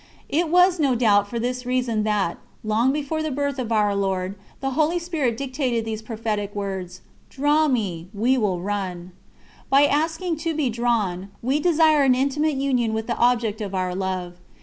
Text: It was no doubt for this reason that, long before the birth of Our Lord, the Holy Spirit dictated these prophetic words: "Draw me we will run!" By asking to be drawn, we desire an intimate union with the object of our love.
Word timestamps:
It 0.29 0.49
was 0.49 0.79
no 0.79 0.95
doubt 0.95 1.27
for 1.27 1.37
this 1.37 1.63
reason 1.63 2.01
that, 2.05 2.39
long 2.63 2.91
before 2.91 3.21
the 3.21 3.29
birth 3.29 3.59
of 3.59 3.71
Our 3.71 3.95
Lord, 3.95 4.33
the 4.59 4.71
Holy 4.71 4.97
Spirit 4.97 5.37
dictated 5.37 5.85
these 5.85 6.01
prophetic 6.01 6.55
words: 6.55 7.01
"Draw 7.29 7.67
me 7.67 8.07
we 8.11 8.35
will 8.35 8.59
run!" 8.61 9.11
By 9.69 9.85
asking 9.85 10.37
to 10.37 10.55
be 10.55 10.71
drawn, 10.71 11.29
we 11.43 11.59
desire 11.59 12.01
an 12.01 12.15
intimate 12.15 12.55
union 12.55 12.95
with 12.95 13.05
the 13.05 13.17
object 13.17 13.61
of 13.61 13.75
our 13.75 13.93
love. 13.93 14.37